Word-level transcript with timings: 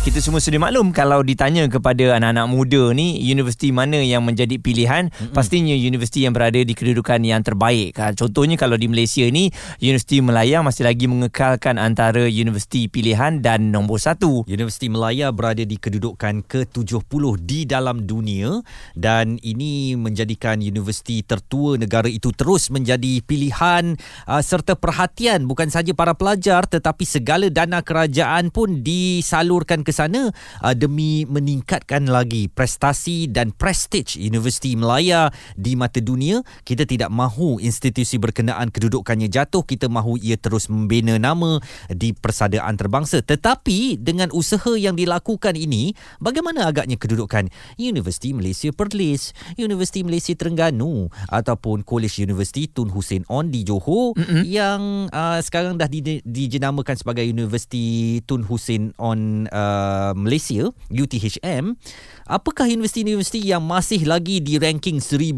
kita 0.00 0.16
semua 0.16 0.40
sudah 0.40 0.56
maklum 0.56 0.96
kalau 0.96 1.20
ditanya 1.20 1.68
kepada 1.68 2.16
anak-anak 2.16 2.48
muda 2.48 2.96
ni 2.96 3.20
universiti 3.20 3.68
mana 3.68 4.00
yang 4.00 4.24
menjadi 4.24 4.56
pilihan? 4.56 5.12
Mm-hmm. 5.12 5.36
pastinya 5.36 5.76
universiti 5.76 6.24
yang 6.24 6.32
berada 6.32 6.56
di 6.56 6.72
kedudukan 6.72 7.20
yang 7.20 7.44
terbaik. 7.44 8.00
Contohnya 8.16 8.56
kalau 8.56 8.80
di 8.80 8.88
Malaysia 8.88 9.28
ni 9.28 9.52
Universiti 9.76 10.24
Melaya 10.24 10.64
masih 10.64 10.88
lagi 10.88 11.04
mengekalkan 11.04 11.76
antara 11.76 12.24
universiti 12.24 12.88
pilihan 12.88 13.44
dan 13.44 13.68
nombor 13.68 14.00
satu. 14.00 14.48
Universiti 14.48 14.88
Melaya 14.88 15.28
berada 15.36 15.60
di 15.68 15.76
kedudukan 15.76 16.48
ke-70 16.48 17.22
di 17.44 17.68
dalam 17.68 18.08
dunia 18.08 18.64
dan 18.96 19.36
ini 19.44 20.00
menjadikan 20.00 20.64
universiti 20.64 21.20
tertua 21.20 21.76
negara 21.76 22.08
itu 22.08 22.32
terus 22.32 22.72
menjadi 22.72 23.20
pilihan 23.20 24.00
uh, 24.24 24.40
serta 24.40 24.80
perhatian 24.80 25.44
bukan 25.44 25.68
saja 25.68 25.92
para 25.92 26.16
pelajar 26.16 26.64
tetapi 26.64 27.04
segala 27.04 27.52
dana 27.52 27.84
kerajaan 27.84 28.48
pun 28.48 28.80
disalurkan 28.80 29.84
ke 29.84 29.90
sana 30.00 30.32
uh, 30.64 30.72
demi 30.72 31.28
meningkatkan 31.28 32.08
lagi 32.08 32.48
prestasi 32.48 33.28
dan 33.28 33.52
prestige 33.52 34.16
Universiti 34.16 34.72
Melaya 34.72 35.28
di 35.60 35.76
mata 35.76 36.00
dunia. 36.00 36.40
Kita 36.64 36.88
tidak 36.88 37.12
mahu 37.12 37.60
institusi 37.60 38.16
berkenaan 38.16 38.72
kedudukannya 38.72 39.28
jatuh. 39.28 39.60
Kita 39.60 39.92
mahu 39.92 40.16
ia 40.16 40.40
terus 40.40 40.72
membina 40.72 41.20
nama 41.20 41.60
di 41.92 42.16
persada 42.16 42.64
antarabangsa. 42.64 43.20
Tetapi 43.20 44.00
dengan 44.00 44.32
usaha 44.32 44.72
yang 44.72 44.96
dilakukan 44.96 45.52
ini, 45.58 45.92
bagaimana 46.16 46.64
agaknya 46.70 46.96
kedudukan 46.96 47.52
Universiti 47.76 48.32
Malaysia 48.32 48.72
Perlis, 48.72 49.36
Universiti 49.60 50.00
Malaysia 50.00 50.32
Terengganu 50.32 51.12
ataupun 51.28 51.84
College 51.84 52.24
University 52.24 52.70
Tun 52.70 52.88
Hussein 52.88 53.26
On 53.28 53.44
di 53.50 53.66
Johor 53.66 54.16
mm-hmm. 54.16 54.42
yang 54.46 55.10
uh, 55.12 55.38
sekarang 55.42 55.76
dah 55.76 55.90
di, 55.90 56.22
dijenamakan 56.24 56.96
sebagai 56.96 57.26
Universiti 57.26 58.18
Tun 58.24 58.46
Hussein 58.46 58.94
On 58.96 59.44
uh, 59.50 59.79
Uh, 59.80 60.12
Malaysia 60.12 60.68
UTHM 60.92 61.72
apakah 62.30 62.70
universiti-universiti 62.70 63.42
yang 63.42 63.66
masih 63.66 64.06
lagi 64.06 64.38
di 64.38 64.54
ranking 64.60 65.02
1000 65.02 65.34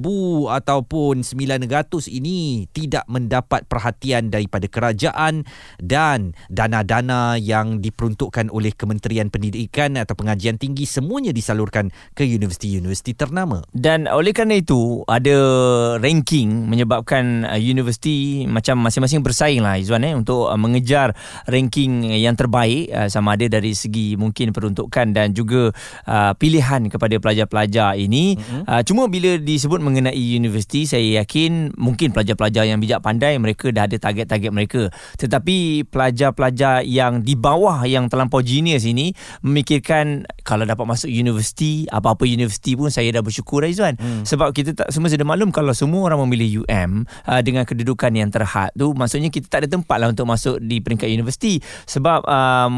ataupun 0.51 1.25
900 1.25 2.13
ini 2.13 2.69
tidak 2.75 3.09
mendapat 3.09 3.65
perhatian 3.65 4.29
daripada 4.29 4.69
kerajaan 4.69 5.49
dan 5.81 6.37
dana-dana 6.53 7.41
yang 7.41 7.81
diperuntukkan 7.81 8.53
oleh 8.53 8.77
Kementerian 8.77 9.33
Pendidikan 9.33 9.97
atau 9.97 10.13
Pengajian 10.13 10.61
Tinggi 10.61 10.85
semuanya 10.85 11.33
disalurkan 11.33 11.89
ke 12.13 12.29
universiti-universiti 12.29 13.17
ternama? 13.17 13.65
Dan 13.73 14.05
oleh 14.05 14.37
kerana 14.37 14.61
itu 14.61 15.01
ada 15.09 15.37
ranking 15.97 16.69
menyebabkan 16.69 17.49
uh, 17.49 17.61
universiti 17.61 18.45
macam 18.45 18.85
masing-masing 18.85 19.25
bersaing 19.25 19.65
lah 19.65 19.81
Izwan 19.81 20.05
eh, 20.05 20.13
untuk 20.13 20.53
uh, 20.53 20.59
mengejar 20.61 21.17
ranking 21.49 22.13
yang 22.13 22.37
terbaik 22.37 22.93
sama 23.09 23.35
ada 23.39 23.49
dari 23.49 23.73
segi 23.73 24.15
mungkin 24.19 24.32
mungkin 24.33 24.57
peruntukan 24.57 25.13
dan 25.13 25.37
juga 25.37 25.77
uh, 26.09 26.33
pilihan 26.41 26.89
kepada 26.89 27.21
pelajar-pelajar 27.21 28.01
ini 28.01 28.41
mm-hmm. 28.41 28.65
uh, 28.65 28.81
cuma 28.81 29.13
bila 29.13 29.37
disebut 29.37 29.85
mengenai 29.85 30.17
universiti 30.17 30.89
saya 30.89 31.21
yakin 31.21 31.77
mungkin 31.77 32.17
pelajar-pelajar 32.17 32.65
yang 32.65 32.81
bijak 32.81 33.05
pandai 33.05 33.37
mereka 33.37 33.69
dah 33.69 33.85
ada 33.85 34.01
target-target 34.01 34.49
mereka 34.49 34.89
tetapi 35.21 35.85
pelajar-pelajar 35.85 36.81
yang 36.89 37.21
di 37.21 37.37
bawah 37.37 37.85
yang 37.85 38.09
terlampau 38.09 38.41
genius 38.41 38.89
ini 38.89 39.13
memikirkan 39.45 40.25
kalau 40.41 40.65
dapat 40.65 40.89
masuk 40.89 41.13
universiti 41.13 41.85
apa-apa 41.93 42.25
universiti 42.25 42.73
pun 42.73 42.89
saya 42.89 43.13
dah 43.13 43.21
bersyukur 43.21 43.69
Aizwan 43.69 44.01
mm. 44.01 44.25
sebab 44.25 44.57
kita 44.57 44.73
tak 44.73 44.89
semua 44.89 45.13
sudah 45.13 45.29
maklum 45.29 45.53
kalau 45.53 45.77
semua 45.77 46.09
orang 46.09 46.25
memilih 46.25 46.65
UM 46.65 47.05
uh, 47.29 47.41
dengan 47.45 47.69
kedudukan 47.69 48.17
yang 48.17 48.33
terhad 48.33 48.73
tu 48.73 48.97
maksudnya 48.97 49.29
kita 49.29 49.53
tak 49.53 49.69
ada 49.69 49.77
tempat 49.77 49.97
lah 50.01 50.09
untuk 50.09 50.25
masuk 50.25 50.57
di 50.65 50.81
peringkat 50.81 51.13
universiti 51.13 51.61
sebab 51.85 52.25
uh, 52.25 52.71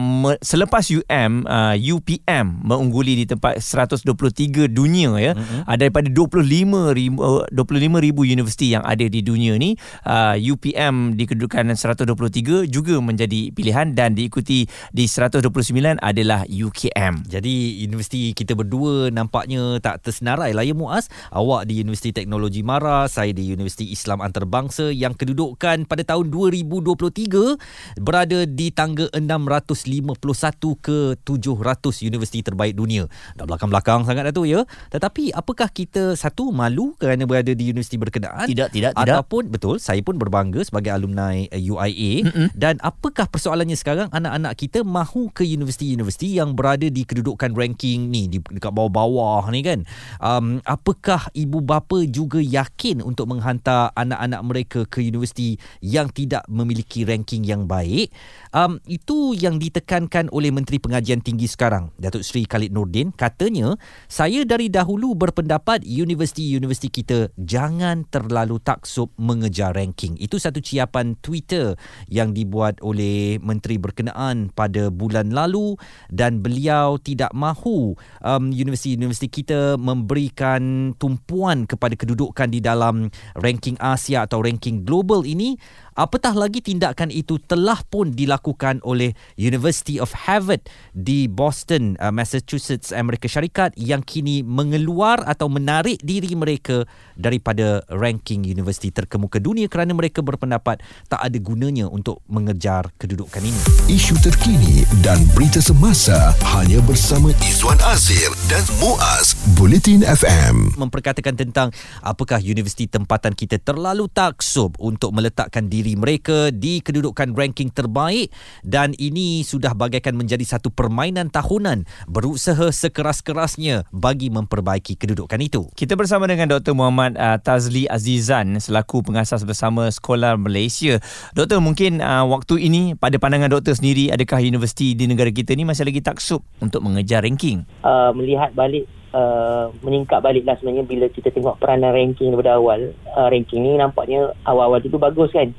selepas 0.43 0.83
UM 0.91 1.44
uh, 1.45 1.77
UPM 1.77 2.65
mengungguli 2.65 3.23
di 3.23 3.25
tempat 3.29 3.61
123 3.61 4.69
dunia 4.69 5.17
ya. 5.21 5.33
Mm-hmm. 5.33 5.61
uh, 5.69 5.77
daripada 5.77 6.09
25 6.11 6.97
ribu, 6.97 7.19
uh, 7.21 7.45
25 7.53 8.05
ribu 8.05 8.21
universiti 8.25 8.73
yang 8.73 8.83
ada 8.85 9.05
di 9.07 9.21
dunia 9.21 9.57
ni 9.57 9.77
uh, 10.05 10.37
UPM 10.37 11.15
di 11.17 11.25
kedudukan 11.29 11.73
123 11.77 12.69
juga 12.69 12.95
menjadi 12.99 13.53
pilihan 13.53 13.93
dan 13.93 14.17
diikuti 14.17 14.67
di 14.91 15.05
129 15.07 16.01
adalah 16.01 16.47
UKM 16.49 17.27
jadi 17.29 17.55
universiti 17.85 18.31
kita 18.37 18.55
berdua 18.55 19.09
nampaknya 19.11 19.79
tak 19.83 20.05
tersenarai 20.05 20.55
lah 20.55 20.65
ya 20.65 20.75
Muaz. 20.75 21.09
Awak 21.31 21.69
di 21.69 21.81
Universiti 21.81 22.11
Teknologi 22.15 22.61
Mara 22.63 23.07
saya 23.11 23.31
di 23.31 23.51
Universiti 23.51 23.91
Islam 23.91 24.21
Antarabangsa 24.25 24.91
yang 24.91 25.15
kedudukan 25.15 25.87
pada 25.87 26.03
tahun 26.03 26.31
2023 26.31 28.01
berada 28.01 28.47
di 28.47 28.71
tangga 28.75 29.09
651 29.13 30.85
ke 30.85 30.99
700 31.39 32.07
universiti 32.07 32.41
terbaik 32.45 32.77
dunia. 32.77 33.07
Dah 33.35 33.45
belakang-belakang 33.45 34.07
sangat 34.07 34.31
dah 34.31 34.35
tu 34.35 34.47
ya. 34.47 34.63
Tetapi 34.91 35.35
apakah 35.35 35.69
kita 35.71 36.15
satu 36.15 36.55
malu 36.55 36.95
kerana 36.97 37.27
berada 37.27 37.51
di 37.51 37.71
universiti 37.71 37.99
berkenaan? 37.99 38.47
Tidak, 38.47 38.69
tidak, 38.71 38.93
tidak. 38.95 39.15
Ataupun 39.25 39.51
betul, 39.51 39.77
saya 39.83 40.01
pun 40.05 40.17
berbangga 40.21 40.63
sebagai 40.63 40.95
alumni 40.95 41.45
UIA 41.51 41.93
eh, 41.95 42.19
Mm-mm. 42.25 42.49
dan 42.55 42.79
apakah 42.85 43.27
persoalannya 43.27 43.75
sekarang 43.75 44.09
anak-anak 44.13 44.55
kita 44.55 44.87
mahu 44.87 45.33
ke 45.33 45.43
universiti-universiti 45.43 46.39
yang 46.39 46.55
berada 46.55 46.87
di 46.87 47.03
kedudukan 47.03 47.57
ranking 47.57 48.13
ni 48.13 48.31
di 48.31 48.39
dekat 48.39 48.71
bawah-bawah 48.71 49.49
ni 49.51 49.65
kan. 49.65 49.83
Um, 50.21 50.61
apakah 50.69 51.33
ibu 51.33 51.65
bapa 51.65 52.07
juga 52.07 52.39
yakin 52.39 53.01
untuk 53.01 53.33
menghantar 53.33 53.91
anak-anak 53.97 54.41
mereka 54.45 54.81
ke 54.87 55.03
universiti 55.03 55.57
yang 55.81 56.13
tidak 56.13 56.45
memiliki 56.47 57.03
ranking 57.03 57.43
yang 57.43 57.65
baik? 57.65 58.13
Um, 58.55 58.79
itu 58.87 59.35
yang 59.35 59.59
ditekankan 59.59 60.31
oleh 60.31 60.55
Menteri 60.55 60.79
Pengajian 60.79 61.24
tinggi 61.25 61.49
sekarang. 61.49 61.89
Datuk 61.97 62.21
Seri 62.21 62.45
Khalid 62.45 62.69
Nordin 62.69 63.09
katanya 63.17 63.81
saya 64.07 64.45
dari 64.45 64.69
dahulu 64.69 65.17
berpendapat 65.17 65.89
universiti-universiti 65.89 66.93
kita 66.93 67.33
jangan 67.41 68.05
terlalu 68.13 68.61
taksub 68.61 69.09
mengejar 69.17 69.73
ranking. 69.73 70.21
Itu 70.21 70.37
satu 70.37 70.61
ciapan 70.61 71.17
Twitter 71.25 71.73
yang 72.13 72.37
dibuat 72.37 72.85
oleh 72.85 73.41
menteri 73.41 73.81
berkenaan 73.81 74.53
pada 74.53 74.93
bulan 74.93 75.33
lalu 75.33 75.81
dan 76.13 76.45
beliau 76.45 77.01
tidak 77.01 77.33
mahu 77.33 77.97
um, 78.21 78.53
universiti-universiti 78.53 79.43
kita 79.43 79.81
memberikan 79.81 80.93
tumpuan 81.01 81.65
kepada 81.65 81.97
kedudukan 81.97 82.53
di 82.53 82.61
dalam 82.61 83.09
ranking 83.41 83.81
Asia 83.81 84.29
atau 84.29 84.45
ranking 84.45 84.85
global 84.85 85.25
ini 85.25 85.57
apatah 85.95 86.35
lagi 86.35 86.61
tindakan 86.61 87.11
itu 87.11 87.39
telah 87.39 87.79
pun 87.87 88.11
dilakukan 88.11 88.83
oleh 88.83 89.15
University 89.39 90.03
of 90.03 90.11
Harvard 90.15 90.67
di 90.91 91.31
Boston, 91.31 91.95
uh, 92.03 92.11
Massachusetts, 92.11 92.91
Amerika 92.91 93.31
Syarikat 93.31 93.75
yang 93.79 94.03
kini 94.03 94.43
mengeluar 94.43 95.23
atau 95.25 95.47
menarik 95.47 96.03
diri 96.03 96.35
mereka 96.35 96.85
daripada 97.15 97.83
ranking 97.91 98.43
universiti 98.43 98.91
terkemuka 98.91 99.39
dunia 99.39 99.71
kerana 99.71 99.95
mereka 99.95 100.21
berpendapat 100.21 100.83
tak 101.07 101.23
ada 101.23 101.39
gunanya 101.39 101.87
untuk 101.87 102.21
mengejar 102.27 102.91
kedudukan 102.99 103.43
ini. 103.43 103.63
Isu 103.87 104.19
terkini 104.19 104.83
dan 105.07 105.23
berita 105.33 105.63
semasa 105.63 106.35
hanya 106.59 106.83
bersama 106.83 107.31
Izwan 107.47 107.79
Azir 107.87 108.35
dan 108.51 108.63
Muaz 108.83 109.39
Bulletin 109.55 110.03
FM. 110.03 110.75
Memperkatakan 110.75 111.39
tentang 111.39 111.71
apakah 112.03 112.43
universiti 112.43 112.91
tempatan 112.91 113.33
kita 113.33 113.63
terlalu 113.63 114.11
taksub 114.11 114.75
untuk 114.83 115.15
meletakkan 115.15 115.71
diri 115.71 115.84
mereka 115.93 116.49
di 116.49 116.81
kedudukan 116.81 117.37
ranking 117.37 117.69
terbaik 117.69 118.33
dan 118.65 118.97
ini 118.97 119.45
sudah 119.45 119.77
bagaikan 119.77 120.17
menjadi 120.17 120.57
satu 120.57 120.73
permainan 120.73 121.29
tahunan 121.29 121.85
berusaha 122.09 122.73
sekeras-kerasnya 122.73 123.85
bagi 123.93 124.33
memperbaiki 124.33 124.97
kedudukan 124.97 125.37
itu. 125.45 125.69
Kita 125.77 126.01
bersama 126.01 126.25
dengan 126.25 126.49
Dr. 126.49 126.73
Muhammad 126.73 127.21
uh, 127.21 127.37
Tazli 127.37 127.85
Azizan 127.85 128.57
selaku 128.57 129.05
pengasas 129.05 129.45
bersama 129.45 129.93
Sekolah 129.93 130.41
Malaysia. 130.41 130.97
Doktor, 131.37 131.61
mungkin 131.61 132.01
uh, 132.01 132.25
waktu 132.25 132.65
ini 132.65 132.97
pada 132.97 133.21
pandangan 133.21 133.53
doktor 133.53 133.77
sendiri 133.77 134.09
adakah 134.09 134.41
universiti 134.41 134.97
di 134.97 135.05
negara 135.05 135.29
kita 135.29 135.53
ni 135.53 135.69
masih 135.69 135.85
lagi 135.85 136.01
taksub 136.01 136.41
untuk 136.65 136.81
mengejar 136.81 137.21
ranking? 137.21 137.69
Uh, 137.85 138.11
melihat 138.17 138.57
balik 138.57 138.89
Uh, 139.15 139.71
meningkat 139.87 140.19
baliklah 140.19 140.59
sebenarnya 140.59 140.91
bila 140.91 141.07
kita 141.07 141.31
tengok 141.31 141.63
peranan 141.63 141.95
ranking 141.95 142.35
daripada 142.35 142.59
awal 142.59 142.91
uh, 143.15 143.31
ranking 143.31 143.63
ni 143.63 143.79
nampaknya 143.79 144.35
awal-awal 144.43 144.83
tu 144.83 144.99
bagus 144.99 145.31
kan 145.31 145.55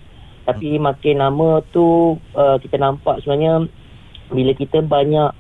tapi 0.46 0.78
hmm. 0.78 0.82
makin 0.86 1.16
lama 1.20 1.66
tu 1.74 2.16
uh, 2.38 2.58
kita 2.62 2.78
nampak 2.78 3.20
sebenarnya 3.26 3.66
bila 4.30 4.52
kita 4.54 4.86
banyak 4.86 5.34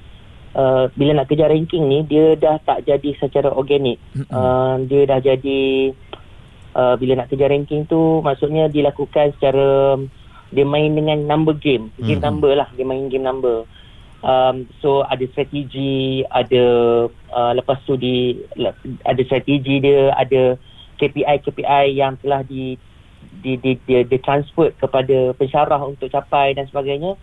uh, 0.57 0.89
bila 0.97 1.21
nak 1.21 1.29
kejar 1.29 1.53
ranking 1.53 1.85
ni 1.85 2.01
dia 2.05 2.33
dah 2.33 2.57
tak 2.65 2.89
jadi 2.89 3.13
secara 3.21 3.53
organik 3.53 4.01
uh, 4.33 4.81
dia 4.85 5.05
dah 5.05 5.19
jadi 5.21 5.93
uh, 6.73 6.95
bila 6.97 7.21
nak 7.23 7.29
kejar 7.29 7.53
ranking 7.53 7.85
tu 7.85 8.19
maksudnya 8.25 8.65
dilakukan 8.67 9.33
secara 9.37 9.97
dia 10.53 10.65
main 10.65 10.93
dengan 10.93 11.25
number 11.25 11.53
game 11.57 11.89
game 12.01 12.17
mm-hmm. 12.17 12.25
number 12.25 12.51
lah 12.53 12.69
dia 12.73 12.85
main 12.85 13.09
game 13.09 13.25
number 13.25 13.65
um, 14.21 14.65
so 14.81 15.05
ada 15.05 15.25
strategi 15.33 16.21
ada 16.29 16.65
uh, 17.33 17.51
lepas 17.53 17.81
tu 17.85 17.97
di 17.97 18.37
ada 19.05 19.21
strategi 19.25 19.81
dia 19.81 20.13
ada 20.17 20.57
KPI-KPI 20.95 21.99
yang 21.99 22.15
telah 22.23 22.39
di 22.47 22.79
di 23.41 23.57
di 23.57 23.77
di, 23.85 23.93
di 24.05 24.17
transfer 24.19 24.73
kepada 24.75 25.33
pensyarah 25.35 25.81
untuk 25.81 26.09
capai 26.09 26.53
dan 26.53 26.65
sebagainya 26.69 27.17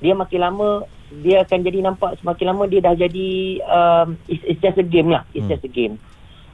dia 0.00 0.16
makin 0.16 0.40
lama 0.40 0.68
dia 1.10 1.42
akan 1.42 1.58
jadi 1.66 1.78
nampak 1.84 2.16
semakin 2.22 2.46
lama 2.54 2.64
dia 2.70 2.80
dah 2.80 2.94
jadi 2.94 3.30
um, 3.66 4.14
it's, 4.30 4.42
it's 4.46 4.62
just 4.62 4.78
a 4.78 4.86
game 4.86 5.10
lah. 5.10 5.26
It's 5.34 5.44
Hmm. 5.44 5.52
just 5.52 5.66
a 5.66 5.72
game. 5.72 5.98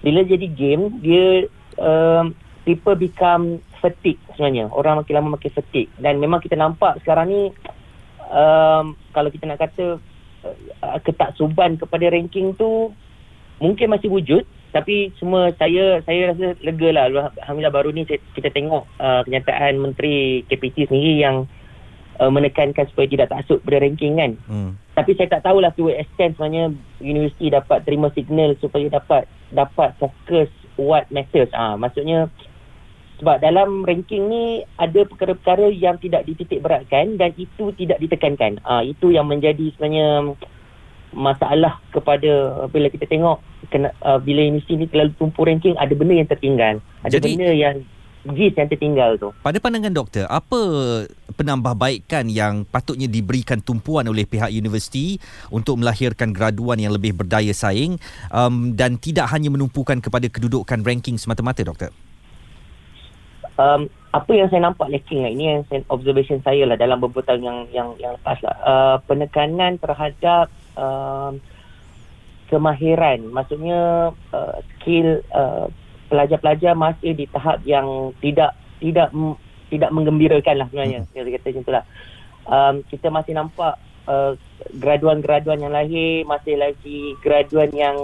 Bila 0.00 0.24
jadi 0.24 0.48
game 0.48 0.98
dia 1.04 1.46
um, 1.78 2.32
people 2.64 2.96
become 2.96 3.60
fatigue 3.78 4.18
sebenarnya. 4.34 4.72
Orang 4.72 4.98
makin 4.98 5.14
lama 5.14 5.36
makin 5.36 5.52
fatigue. 5.52 5.92
Dan 6.00 6.18
memang 6.18 6.40
kita 6.40 6.56
nampak 6.56 6.98
sekarang 7.04 7.28
ni 7.28 7.42
um, 8.32 8.96
kalau 9.12 9.28
kita 9.30 9.44
nak 9.46 9.60
kata 9.60 10.00
uh, 10.82 10.98
ketaksuban 11.04 11.76
kepada 11.78 12.10
ranking 12.10 12.56
tu 12.56 12.90
mungkin 13.60 13.92
masih 13.92 14.08
wujud 14.10 14.42
tapi 14.76 15.08
semua 15.16 15.48
saya 15.56 16.04
saya 16.04 16.36
rasa 16.36 16.52
lega 16.60 16.88
lah. 16.92 17.32
Alhamdulillah 17.40 17.72
baru 17.72 17.96
ni 17.96 18.04
kita 18.04 18.52
tengok 18.52 18.84
uh, 19.00 19.24
kenyataan 19.24 19.80
Menteri 19.80 20.44
KPT 20.52 20.92
sendiri 20.92 21.16
yang 21.16 21.48
uh, 22.20 22.28
menekankan 22.28 22.84
supaya 22.92 23.08
tidak 23.08 23.32
taksub 23.32 23.64
pada 23.64 23.80
ranking 23.80 24.20
kan. 24.20 24.36
Hmm. 24.44 24.72
tapi 24.96 25.12
saya 25.12 25.28
tak 25.28 25.44
tahulah 25.44 25.72
to 25.76 25.88
what 25.88 26.00
extent 26.00 26.36
sebenarnya 26.36 26.72
universiti 27.04 27.52
dapat 27.52 27.84
terima 27.84 28.08
signal 28.16 28.56
supaya 28.60 28.88
dapat 28.88 29.24
dapat 29.52 29.96
fokus 29.96 30.48
what 30.76 31.08
matters. 31.08 31.48
Ah 31.56 31.80
maksudnya 31.80 32.28
sebab 33.16 33.40
dalam 33.40 33.80
ranking 33.88 34.28
ni 34.28 34.44
ada 34.76 35.08
perkara-perkara 35.08 35.72
yang 35.72 35.96
tidak 35.96 36.28
dititik 36.28 36.60
beratkan 36.60 37.16
dan 37.16 37.32
itu 37.40 37.72
tidak 37.80 37.96
ditekankan. 37.96 38.60
Ah 38.64 38.84
itu 38.84 39.08
yang 39.08 39.24
menjadi 39.24 39.72
sebenarnya 39.72 40.36
masalah 41.16 41.80
kepada 41.90 42.64
bila 42.68 42.92
kita 42.92 43.08
tengok 43.08 43.40
kena, 43.72 43.90
uh, 44.04 44.20
bila 44.20 44.44
universiti 44.44 44.76
ni 44.76 44.86
terlalu 44.86 45.16
tumpu 45.16 45.42
ranking 45.48 45.72
ada 45.80 45.90
benda 45.96 46.14
yang 46.14 46.28
tertinggal. 46.28 46.74
Ada 47.00 47.16
Jadi- 47.16 47.34
benda 47.34 47.50
yang 47.56 47.76
gis 48.26 48.52
yang 48.58 48.66
tertinggal 48.66 49.10
tu. 49.22 49.30
Pada 49.38 49.56
pandangan 49.62 49.94
doktor, 49.94 50.26
apa 50.26 50.58
penambahbaikan 51.38 52.26
yang 52.26 52.66
patutnya 52.66 53.06
diberikan 53.06 53.62
tumpuan 53.62 54.02
oleh 54.10 54.26
pihak 54.26 54.50
universiti 54.50 55.16
untuk 55.54 55.78
melahirkan 55.78 56.34
graduan 56.34 56.82
yang 56.82 56.90
lebih 56.90 57.14
berdaya 57.14 57.54
saing 57.54 58.02
um, 58.34 58.74
dan 58.74 58.98
tidak 58.98 59.30
hanya 59.30 59.46
menumpukan 59.46 60.02
kepada 60.02 60.26
kedudukan 60.26 60.82
ranking 60.82 61.14
semata-mata 61.16 61.62
doktor? 61.62 61.94
um, 63.60 63.88
apa 64.12 64.32
yang 64.32 64.48
saya 64.48 64.64
nampak 64.64 64.88
lacking 64.88 65.24
lah, 65.24 65.32
ini 65.32 65.44
yang 65.44 65.60
saya, 65.68 65.84
observation 65.92 66.40
saya 66.40 66.64
lah 66.64 66.76
dalam 66.78 67.00
beberapa 67.00 67.24
tahun 67.24 67.42
yang 67.44 67.58
yang 67.72 67.88
yang 68.00 68.12
lepas 68.16 68.38
lah. 68.40 68.56
Uh, 68.64 68.96
penekanan 69.04 69.76
terhadap 69.80 70.48
um, 70.76 71.40
kemahiran 72.46 73.26
maksudnya 73.26 73.80
uh, 74.30 74.56
skill 74.76 75.18
uh, 75.34 75.66
pelajar-pelajar 76.06 76.78
masih 76.78 77.12
di 77.12 77.26
tahap 77.26 77.58
yang 77.66 78.14
tidak 78.22 78.54
tidak 78.78 79.10
m- 79.10 79.34
tidak 79.66 79.90
menggembirakan 79.90 80.62
lah 80.62 80.66
sebenarnya 80.70 81.02
saya 81.10 81.26
kata 81.26 81.48
macam 81.50 81.62
itulah 81.66 81.84
um, 82.46 82.74
kita 82.86 83.08
masih 83.10 83.32
nampak 83.34 83.74
uh, 84.06 84.38
graduan-graduan 84.78 85.58
yang 85.58 85.74
lahir 85.74 86.22
masih 86.22 86.54
lagi 86.54 87.18
graduan 87.18 87.74
yang 87.74 87.96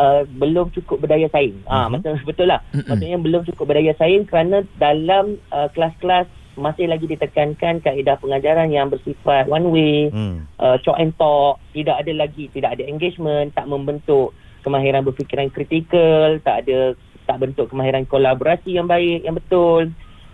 uh, 0.00 0.24
belum 0.24 0.72
cukup 0.72 1.04
berdaya 1.04 1.28
saing. 1.28 1.60
Ah, 1.68 1.84
Mhm. 1.84 2.00
maksudnya 2.00 2.24
betul 2.32 2.46
lah. 2.48 2.60
Mm-mm. 2.72 2.88
Maksudnya 2.88 3.18
belum 3.20 3.42
cukup 3.52 3.64
berdaya 3.68 3.92
saing 4.00 4.24
kerana 4.24 4.64
dalam 4.80 5.36
uh, 5.52 5.68
kelas-kelas 5.76 6.24
masih 6.60 6.86
lagi 6.86 7.08
ditekankan 7.08 7.80
kaedah 7.80 8.20
pengajaran 8.20 8.68
yang 8.68 8.92
bersifat 8.92 9.48
one 9.48 9.66
way, 9.72 10.12
Hmm. 10.12 10.44
uh, 10.60 10.76
chalk 10.84 11.00
and 11.00 11.16
talk, 11.16 11.56
tidak 11.72 11.96
ada 11.98 12.12
lagi, 12.12 12.52
tidak 12.52 12.76
ada 12.76 12.84
engagement, 12.84 13.50
tak 13.56 13.66
membentuk 13.66 14.36
kemahiran 14.60 15.00
berfikiran 15.02 15.48
kritikal, 15.48 16.36
tak 16.44 16.68
ada 16.68 16.92
tak 17.24 17.40
bentuk 17.40 17.72
kemahiran 17.72 18.04
kolaborasi 18.04 18.76
yang 18.76 18.84
baik, 18.86 19.24
yang 19.24 19.34
betul. 19.34 19.88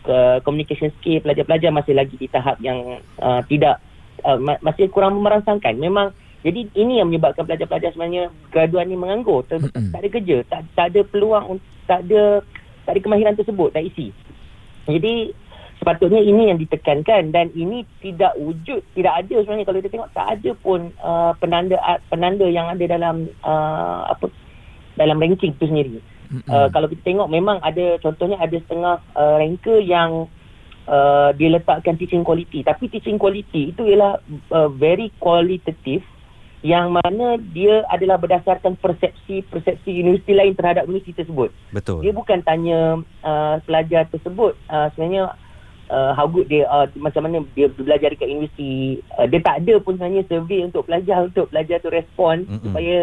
Ke 0.07 0.39
communication 0.47 0.95
skill 0.99 1.19
pelajar-pelajar 1.19 1.75
masih 1.75 1.95
lagi 1.99 2.15
di 2.15 2.31
tahap 2.31 2.63
yang 2.63 3.03
uh, 3.19 3.43
tidak 3.51 3.83
uh, 4.23 4.39
ma- 4.39 4.63
masih 4.63 4.87
kurang 4.87 5.19
merangsangkan. 5.19 5.75
Memang 5.75 6.15
jadi 6.47 6.63
ini 6.79 7.03
yang 7.03 7.11
menyebabkan 7.11 7.43
pelajar-pelajar 7.43 7.91
sebenarnya 7.91 8.31
graduan 8.55 8.87
ni 8.87 8.95
menganggur, 8.95 9.43
ter, 9.51 9.59
tak 9.67 9.99
ada 9.99 10.09
kerja, 10.15 10.37
tak 10.47 10.63
tak 10.79 10.87
ada 10.95 11.01
peluang, 11.03 11.59
un- 11.59 11.67
tak 11.91 12.07
ada 12.07 12.39
tak 12.87 12.95
ada 12.95 13.01
kemahiran 13.03 13.35
tersebut, 13.35 13.75
tak 13.75 13.83
isi. 13.83 14.15
Jadi 14.87 15.35
sepatutnya 15.87 16.19
ini 16.19 16.51
yang 16.51 16.59
ditekankan 16.59 17.31
dan 17.31 17.55
ini 17.55 17.87
tidak 18.03 18.35
wujud, 18.35 18.83
tidak 18.99 19.23
ada 19.23 19.39
sebenarnya 19.39 19.71
kalau 19.71 19.79
kita 19.79 19.95
tengok 19.95 20.11
tak 20.11 20.27
ada 20.35 20.51
pun 20.59 20.91
uh, 20.99 21.31
penanda 21.39 21.79
penanda 22.11 22.43
yang 22.43 22.67
ada 22.67 22.83
dalam 22.91 23.31
uh, 23.47 24.11
apa 24.11 24.27
dalam 24.99 25.23
ranking 25.23 25.55
itu 25.55 25.71
sendiri. 25.71 26.03
Uh, 26.51 26.67
kalau 26.75 26.91
kita 26.91 27.07
tengok 27.07 27.31
memang 27.31 27.63
ada 27.63 28.03
contohnya 28.03 28.35
ada 28.43 28.59
setengah 28.59 28.99
uh, 29.15 29.39
ranker 29.39 29.79
yang 29.79 30.27
uh, 30.91 31.31
dia 31.39 31.55
letakkan 31.55 31.95
teaching 31.95 32.27
quality 32.27 32.67
tapi 32.67 32.91
teaching 32.91 33.15
quality 33.15 33.71
itu 33.71 33.87
ialah 33.87 34.19
uh, 34.51 34.67
very 34.67 35.15
qualitative 35.23 36.03
yang 36.67 36.91
mana 36.91 37.39
dia 37.55 37.87
adalah 37.87 38.19
berdasarkan 38.19 38.75
persepsi-persepsi 38.83 39.87
universiti 39.87 40.35
lain 40.35 40.59
terhadap 40.59 40.91
universiti 40.91 41.23
tersebut. 41.23 41.55
Betul. 41.71 42.03
Dia 42.03 42.11
bukan 42.11 42.43
tanya 42.43 42.99
uh, 43.23 43.63
pelajar 43.63 44.11
tersebut 44.11 44.59
uh, 44.67 44.91
sebenarnya 44.91 45.31
uh, 45.91 46.13
how 46.15 46.27
good 46.27 46.47
dia 46.51 46.67
uh, 46.67 46.87
macam 46.99 47.27
mana 47.27 47.43
dia 47.55 47.71
belajar 47.71 48.13
dekat 48.13 48.31
universiti. 48.31 49.01
Uh, 49.15 49.27
dia 49.27 49.41
tak 49.43 49.63
ada 49.65 49.75
pun 49.83 49.99
sebenarnya 49.99 50.23
survey 50.27 50.61
untuk 50.67 50.87
pelajar 50.87 51.27
untuk 51.27 51.47
pelajar 51.51 51.77
tu 51.83 51.91
respon 51.91 52.47
Mm-mm. 52.47 52.63
supaya 52.63 52.97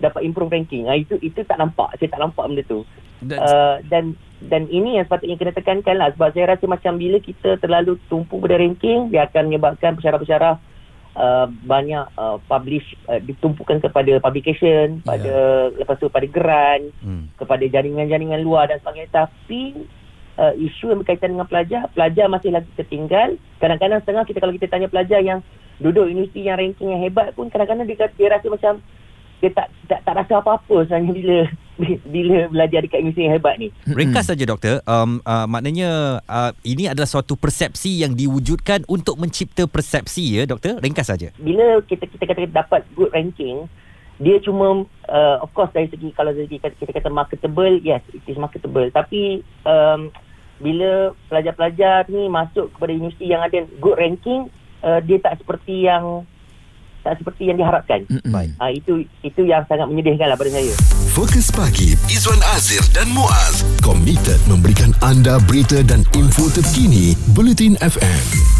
dapat 0.00 0.20
improve 0.24 0.52
ranking. 0.52 0.88
Uh, 0.88 0.96
itu 0.96 1.14
itu 1.20 1.40
tak 1.44 1.60
nampak. 1.60 1.96
Saya 2.00 2.08
tak 2.12 2.20
nampak 2.20 2.44
benda 2.48 2.62
tu. 2.64 2.80
Dan, 3.20 3.36
Uh, 3.36 3.76
dan 3.92 4.16
dan 4.40 4.64
ini 4.72 4.96
yang 4.96 5.04
sepatutnya 5.04 5.36
kena 5.36 5.52
tekankan 5.52 5.96
lah 6.00 6.08
sebab 6.16 6.32
saya 6.32 6.56
rasa 6.56 6.64
macam 6.64 6.96
bila 6.96 7.20
kita 7.20 7.60
terlalu 7.60 8.00
tumpu 8.08 8.40
pada 8.40 8.56
ranking 8.56 9.12
dia 9.12 9.28
akan 9.28 9.52
menyebabkan 9.52 9.92
pensyarah-pensyarah 10.00 10.56
uh, 11.20 11.46
banyak 11.68 12.08
uh, 12.16 12.40
publish 12.48 12.96
uh, 13.12 13.20
ditumpukan 13.20 13.84
kepada 13.84 14.16
publication 14.24 15.04
pada 15.04 15.68
lepas 15.76 16.00
tu 16.00 16.08
pada 16.08 16.24
grant 16.24 16.88
hmm. 17.04 17.36
kepada 17.36 17.64
jaringan-jaringan 17.68 18.40
luar 18.40 18.72
dan 18.72 18.80
sebagainya 18.80 19.28
tapi 19.28 19.76
uh, 20.40 20.54
isu 20.56 20.96
yang 20.96 21.00
berkaitan 21.04 21.36
dengan 21.36 21.44
pelajar 21.44 21.92
pelajar 21.92 22.26
masih 22.32 22.50
lagi 22.50 22.70
tertinggal. 22.74 23.36
Kadang-kadang 23.60 24.00
setengah 24.00 24.24
kita 24.24 24.38
kalau 24.40 24.54
kita 24.56 24.66
tanya 24.72 24.88
pelajar 24.88 25.20
yang 25.20 25.44
duduk 25.76 26.08
universiti 26.08 26.48
yang 26.48 26.56
ranking 26.56 26.92
yang 26.96 27.00
hebat 27.04 27.36
pun 27.36 27.52
kadang-kadang 27.52 27.84
dia, 27.84 28.08
dia 28.16 28.28
rasa 28.32 28.48
macam 28.48 28.80
dia 29.40 29.50
tak 29.56 29.72
tak, 29.88 30.00
tak 30.04 30.14
rasa 30.20 30.44
apa-apa 30.44 30.84
sebenarnya 30.84 31.12
bila 31.16 31.38
bila 32.12 32.36
belajar 32.52 32.80
dekat 32.84 33.00
universiti 33.00 33.24
yang 33.24 33.36
hebat 33.40 33.54
ni. 33.56 33.68
Ringkas 33.88 34.28
saja 34.28 34.44
doktor, 34.44 34.84
um, 34.84 35.24
uh, 35.24 35.48
maknanya 35.48 36.20
uh, 36.28 36.52
ini 36.60 36.92
adalah 36.92 37.08
suatu 37.08 37.40
persepsi 37.40 38.04
yang 38.04 38.12
diwujudkan 38.12 38.84
untuk 38.84 39.16
mencipta 39.16 39.64
persepsi 39.64 40.40
ya 40.40 40.44
doktor. 40.44 40.76
Ringkas 40.80 41.08
saja. 41.08 41.32
bila 41.40 41.80
kita 41.88 42.04
kita 42.04 42.24
kata 42.28 42.52
dapat 42.52 42.84
good 42.92 43.08
ranking 43.16 43.64
dia 44.20 44.36
cuma 44.44 44.84
uh, 45.08 45.36
of 45.40 45.48
course 45.56 45.72
dari 45.72 45.88
segi 45.88 46.12
kalau 46.12 46.36
dari 46.36 46.44
segi 46.44 46.60
kata- 46.60 46.76
kita 46.76 46.92
kata 46.92 47.08
marketable 47.08 47.80
yes 47.80 48.04
it 48.12 48.20
is 48.28 48.36
marketable. 48.36 48.84
Tapi 48.92 49.40
um, 49.64 50.12
bila 50.60 51.16
pelajar-pelajar 51.26 52.06
ni 52.12 52.28
masuk 52.28 52.68
kepada 52.76 52.92
universiti 52.92 53.26
yang 53.32 53.42
ada 53.42 53.64
good 53.80 53.96
ranking 53.96 54.52
uh, 54.84 55.00
dia 55.00 55.18
tak 55.18 55.40
seperti 55.40 55.88
yang 55.88 56.24
tak 57.00 57.16
seperti 57.16 57.48
yang 57.48 57.56
diharapkan 57.56 58.04
Baik. 58.28 58.52
uh, 58.60 58.68
itu 58.68 59.08
itu 59.24 59.42
yang 59.48 59.64
sangat 59.64 59.88
menyedihkan 59.88 60.28
lah 60.28 60.36
pada 60.36 60.52
saya 60.52 60.72
Fokus 61.16 61.48
pagi 61.48 61.96
Izwan 62.12 62.38
Azir 62.54 62.84
dan 62.92 63.08
Muaz 63.10 63.64
komited 63.80 64.38
memberikan 64.46 64.92
anda 65.00 65.40
berita 65.48 65.80
dan 65.80 66.04
info 66.12 66.52
terkini 66.52 67.16
Bulletin 67.32 67.80
FM. 67.80 68.59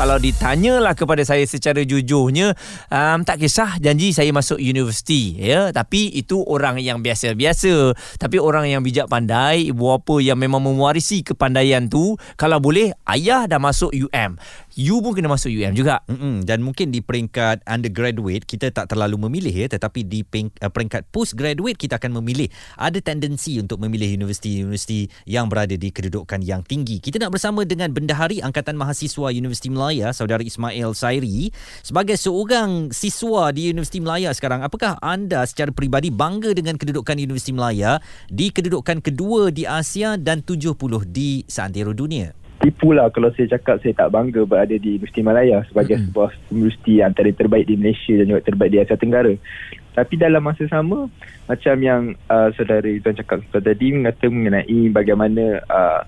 Kalau 0.00 0.16
ditanyalah 0.16 0.96
kepada 0.96 1.20
saya 1.28 1.44
secara 1.44 1.84
jujurnya 1.84 2.56
um, 2.88 3.20
tak 3.20 3.36
kisah 3.36 3.76
janji 3.84 4.16
saya 4.16 4.32
masuk 4.32 4.56
universiti 4.56 5.36
ya. 5.36 5.76
Tapi 5.76 6.16
itu 6.16 6.40
orang 6.40 6.80
yang 6.80 7.04
biasa-biasa. 7.04 7.92
Tapi 8.16 8.40
orang 8.40 8.64
yang 8.64 8.80
bijak 8.80 9.12
pandai 9.12 9.68
ibu 9.68 9.92
bapa 9.92 10.16
yang 10.24 10.40
memang 10.40 10.64
mewarisi 10.64 11.20
kepandaian 11.20 11.84
tu 11.84 12.16
kalau 12.40 12.56
boleh 12.64 12.96
ayah 13.12 13.44
dah 13.44 13.60
masuk 13.60 13.92
UM 13.92 14.40
you 14.78 15.02
pun 15.02 15.16
kena 15.16 15.30
masuk 15.30 15.50
UM 15.50 15.74
juga 15.74 16.02
Mm-mm. 16.06 16.42
Dan 16.46 16.62
mungkin 16.62 16.94
di 16.94 17.02
peringkat 17.02 17.64
undergraduate 17.66 18.44
kita 18.46 18.70
tak 18.70 18.90
terlalu 18.90 19.28
memilih 19.28 19.52
ya 19.52 19.66
tetapi 19.70 20.06
di 20.06 20.22
uh, 20.26 20.70
peringkat 20.70 21.08
postgraduate 21.10 21.78
kita 21.78 21.98
akan 21.98 22.20
memilih 22.22 22.50
ada 22.78 22.98
tendensi 23.02 23.58
untuk 23.58 23.82
memilih 23.82 24.18
universiti-universiti 24.20 25.10
yang 25.26 25.46
berada 25.46 25.74
di 25.74 25.88
kedudukan 25.90 26.42
yang 26.42 26.62
tinggi. 26.66 26.98
Kita 26.98 27.18
nak 27.22 27.34
bersama 27.34 27.62
dengan 27.66 27.90
Bendahari 27.90 28.42
Angkatan 28.42 28.76
Mahasiswa 28.76 29.32
Universiti 29.32 29.72
Melaya 29.72 30.12
saudara 30.14 30.42
Ismail 30.44 30.92
Sairi 30.94 31.50
sebagai 31.80 32.18
seorang 32.18 32.90
siswa 32.90 33.50
di 33.54 33.70
Universiti 33.70 34.02
Melaya 34.02 34.34
sekarang 34.34 34.62
apakah 34.66 34.98
anda 35.00 35.46
secara 35.46 35.70
peribadi 35.74 36.10
bangga 36.12 36.52
dengan 36.52 36.76
kedudukan 36.76 37.16
Universiti 37.18 37.54
Melaya 37.54 38.02
di 38.28 38.50
kedudukan 38.50 39.02
kedua 39.02 39.54
di 39.54 39.64
Asia 39.64 40.18
dan 40.18 40.42
70 40.42 40.76
di 41.08 41.42
seantero 41.46 41.94
dunia? 41.94 42.49
Tipulah 42.60 43.08
kalau 43.08 43.32
saya 43.32 43.56
cakap 43.56 43.80
saya 43.80 43.96
tak 43.96 44.12
bangga 44.12 44.44
berada 44.44 44.76
di 44.76 45.00
Universiti 45.00 45.24
Malaya 45.24 45.64
sebagai 45.66 45.96
mm-hmm. 45.96 46.12
sebuah 46.12 46.30
universiti 46.52 46.94
antara 47.00 47.32
terbaik 47.32 47.64
di 47.64 47.74
Malaysia 47.80 48.12
dan 48.20 48.26
juga 48.28 48.44
terbaik 48.44 48.70
di 48.70 48.78
Asia 48.78 49.00
Tenggara. 49.00 49.34
Tapi 49.96 50.14
dalam 50.20 50.44
masa 50.44 50.68
sama 50.68 51.08
macam 51.48 51.76
yang 51.80 52.14
uh, 52.28 52.52
saudara 52.54 52.86
Izzuan 52.86 53.16
cakap 53.16 53.42
tadi 53.50 53.96
mengata 53.96 54.28
mengenai 54.28 54.80
bagaimana 54.92 55.64
uh, 55.66 56.00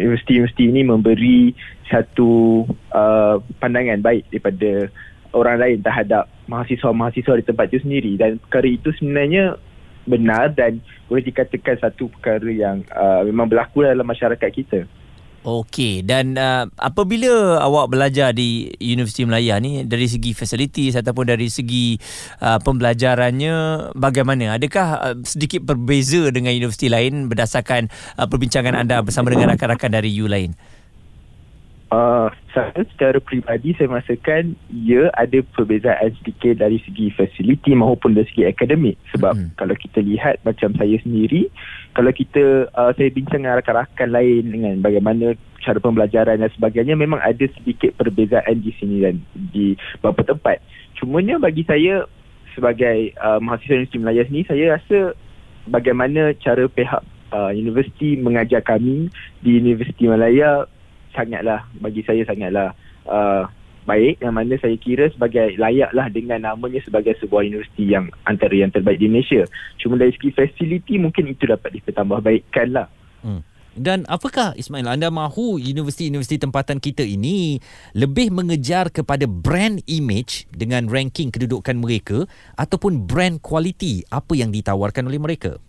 universiti-universiti 0.00 0.64
ini 0.72 0.80
memberi 0.82 1.52
satu 1.86 2.64
uh, 2.96 3.38
pandangan 3.60 4.00
baik 4.00 4.26
daripada 4.32 4.88
orang 5.36 5.60
lain 5.60 5.78
terhadap 5.84 6.24
mahasiswa-mahasiswa 6.48 7.36
di 7.36 7.44
tempat 7.44 7.68
itu 7.68 7.84
sendiri 7.84 8.12
dan 8.16 8.40
perkara 8.40 8.66
itu 8.66 8.88
sebenarnya 8.96 9.60
benar 10.08 10.56
dan 10.56 10.80
boleh 11.06 11.20
dikatakan 11.20 11.76
satu 11.84 12.08
perkara 12.16 12.48
yang 12.48 12.80
uh, 12.96 13.20
memang 13.28 13.44
berlaku 13.44 13.84
dalam 13.84 14.08
masyarakat 14.08 14.50
kita. 14.50 14.88
Okey 15.48 16.04
dan 16.04 16.36
uh, 16.36 16.68
apabila 16.76 17.56
awak 17.64 17.88
belajar 17.88 18.36
di 18.36 18.68
Universiti 18.84 19.24
Melaya 19.24 19.56
ni 19.56 19.80
dari 19.80 20.04
segi 20.04 20.36
facilities 20.36 20.92
ataupun 20.92 21.24
dari 21.24 21.48
segi 21.48 21.96
uh, 22.44 22.60
pembelajarannya 22.60 23.56
bagaimana? 23.96 24.60
Adakah 24.60 24.86
uh, 25.00 25.16
sedikit 25.24 25.64
berbeza 25.64 26.28
dengan 26.28 26.52
universiti 26.52 26.92
lain 26.92 27.32
berdasarkan 27.32 27.88
uh, 28.20 28.28
perbincangan 28.28 28.76
anda 28.76 29.00
bersama 29.00 29.32
dengan 29.32 29.56
rakan-rakan 29.56 29.88
dari 29.88 30.12
U 30.20 30.28
lain? 30.28 30.52
Uh, 31.88 32.28
saya 32.52 32.84
secara 32.84 33.16
peribadi 33.16 33.72
saya 33.72 33.88
merasakan 33.88 34.52
ia 34.68 35.08
ada 35.16 35.40
perbezaan 35.56 36.12
sedikit 36.20 36.60
dari 36.60 36.76
segi 36.84 37.08
fasiliti 37.16 37.72
maupun 37.72 38.12
dari 38.12 38.28
segi 38.28 38.44
akademik. 38.44 39.00
Sebab 39.16 39.32
hmm. 39.32 39.50
kalau 39.56 39.72
kita 39.72 40.04
lihat 40.04 40.44
macam 40.44 40.76
saya 40.76 41.00
sendiri 41.00 41.48
kalau 41.98 42.14
kita 42.14 42.70
uh, 42.78 42.94
saya 42.94 43.10
bincang 43.10 43.42
dengan 43.42 43.58
rakan-rakan 43.58 44.14
lain 44.14 44.54
dengan 44.54 44.78
bagaimana 44.78 45.34
cara 45.58 45.82
pembelajaran 45.82 46.38
dan 46.38 46.50
sebagainya 46.54 46.94
memang 46.94 47.18
ada 47.18 47.42
sedikit 47.58 47.90
perbezaan 47.98 48.62
di 48.62 48.70
sini 48.78 49.02
dan 49.02 49.18
di 49.34 49.74
beberapa 49.98 50.30
tempat. 50.30 50.62
Cumanya 50.94 51.42
bagi 51.42 51.66
saya 51.66 52.06
sebagai 52.54 53.18
uh, 53.18 53.42
mahasiswa 53.42 53.82
Universiti 53.82 53.98
Melaya 53.98 54.22
sini 54.30 54.46
saya 54.46 54.78
rasa 54.78 55.18
bagaimana 55.66 56.38
cara 56.38 56.70
pihak 56.70 57.02
uh, 57.34 57.50
universiti 57.50 58.14
mengajar 58.14 58.62
kami 58.62 59.10
di 59.42 59.58
Universiti 59.58 60.06
Malaya 60.06 60.70
sangatlah 61.18 61.66
bagi 61.82 62.06
saya 62.06 62.22
sangatlah 62.30 62.78
uh, 63.10 63.50
baik 63.88 64.20
yang 64.20 64.36
mana 64.36 64.60
saya 64.60 64.76
kira 64.76 65.08
sebagai 65.08 65.56
layaklah 65.56 66.12
dengan 66.12 66.44
namanya 66.44 66.84
sebagai 66.84 67.16
sebuah 67.24 67.48
universiti 67.48 67.88
yang 67.88 68.12
antara 68.28 68.52
yang 68.52 68.68
terbaik 68.68 69.00
di 69.00 69.08
Malaysia. 69.08 69.48
Cuma 69.80 69.96
dari 69.96 70.12
segi 70.12 70.36
fasiliti 70.36 71.00
mungkin 71.00 71.32
itu 71.32 71.48
dapat 71.48 71.80
ditambah 71.80 72.20
baikkan 72.20 72.68
lah. 72.76 72.86
Hmm. 73.24 73.40
Dan 73.78 74.02
apakah 74.10 74.58
Ismail 74.58 74.90
anda 74.90 75.06
mahu 75.08 75.62
universiti-universiti 75.62 76.42
tempatan 76.42 76.82
kita 76.82 77.06
ini 77.06 77.62
lebih 77.94 78.34
mengejar 78.34 78.90
kepada 78.90 79.24
brand 79.30 79.78
image 79.86 80.50
dengan 80.50 80.90
ranking 80.90 81.30
kedudukan 81.30 81.78
mereka 81.78 82.26
ataupun 82.58 83.06
brand 83.06 83.38
quality 83.38 84.02
apa 84.10 84.34
yang 84.34 84.50
ditawarkan 84.50 85.06
oleh 85.06 85.22
mereka? 85.22 85.62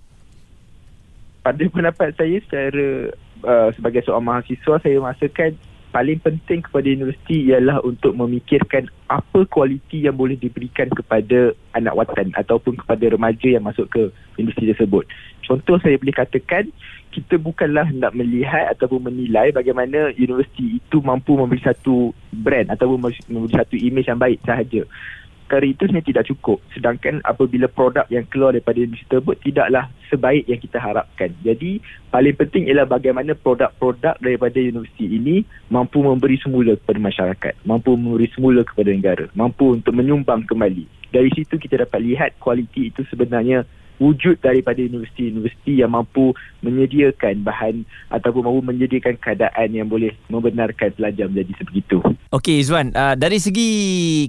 Pada 1.45 1.61
pendapat 1.69 2.17
saya 2.17 2.41
secara 2.43 3.13
uh, 3.45 3.69
sebagai 3.77 4.01
seorang 4.03 4.25
mahasiswa 4.25 4.75
saya 4.81 4.97
merasakan 4.97 5.53
paling 5.89 6.21
penting 6.21 6.61
kepada 6.61 6.85
universiti 6.85 7.49
ialah 7.49 7.81
untuk 7.81 8.13
memikirkan 8.13 8.85
apa 9.09 9.45
kualiti 9.49 10.05
yang 10.05 10.13
boleh 10.13 10.37
diberikan 10.37 10.85
kepada 10.93 11.53
anak 11.73 11.97
watan 11.97 12.29
ataupun 12.37 12.77
kepada 12.77 13.09
remaja 13.09 13.57
yang 13.57 13.65
masuk 13.65 13.89
ke 13.89 14.13
universiti 14.37 14.69
tersebut. 14.69 15.09
Contoh 15.41 15.81
saya 15.81 15.97
boleh 15.97 16.13
katakan 16.13 16.69
kita 17.09 17.41
bukanlah 17.41 17.89
nak 17.89 18.13
melihat 18.13 18.69
ataupun 18.77 19.09
menilai 19.09 19.49
bagaimana 19.49 20.13
universiti 20.13 20.77
itu 20.77 21.01
mampu 21.01 21.33
memberi 21.33 21.57
satu 21.65 22.13
brand 22.29 22.69
ataupun 22.69 23.09
memberi 23.25 23.53
satu 23.57 23.73
image 23.73 24.07
yang 24.13 24.21
baik 24.21 24.37
sahaja 24.45 24.85
perkara 25.49 25.65
itu 25.65 25.89
sebenarnya 25.89 26.09
tidak 26.13 26.25
cukup. 26.29 26.61
Sedangkan 26.77 27.25
apabila 27.25 27.65
produk 27.65 28.05
yang 28.13 28.29
keluar 28.29 28.53
daripada 28.53 28.77
industri 28.85 29.09
tersebut 29.09 29.41
tidaklah 29.41 29.89
sebaik 30.13 30.45
yang 30.45 30.61
kita 30.61 30.77
harapkan. 30.77 31.33
Jadi 31.41 31.81
paling 32.13 32.37
penting 32.37 32.69
ialah 32.69 32.85
bagaimana 32.85 33.33
produk-produk 33.33 34.13
daripada 34.21 34.61
universiti 34.61 35.09
ini 35.09 35.41
mampu 35.73 36.05
memberi 36.05 36.37
semula 36.37 36.77
kepada 36.77 37.01
masyarakat 37.01 37.53
mampu 37.65 37.97
memberi 37.97 38.29
semula 38.29 38.61
kepada 38.61 38.93
negara 38.93 39.25
mampu 39.33 39.73
untuk 39.73 39.97
menyumbang 39.97 40.45
kembali. 40.45 40.85
Dari 41.09 41.33
situ 41.33 41.57
kita 41.57 41.81
dapat 41.81 42.05
lihat 42.05 42.37
kualiti 42.37 42.93
itu 42.93 43.01
sebenarnya 43.09 43.65
wujud 43.99 44.39
daripada 44.39 44.79
universiti-universiti 44.79 45.83
yang 45.83 45.93
mampu 45.93 46.31
menyediakan 46.63 47.43
bahan 47.43 47.83
ataupun 48.09 48.47
mampu 48.47 48.61
menyediakan 48.63 49.19
keadaan 49.19 49.69
yang 49.75 49.87
boleh 49.87 50.15
membenarkan 50.31 50.95
pelajar 50.95 51.27
menjadi 51.27 51.53
sebegitu. 51.59 51.99
Okey 52.31 52.63
Izwan, 52.63 52.95
uh, 52.95 53.13
dari 53.19 53.37
segi 53.37 53.69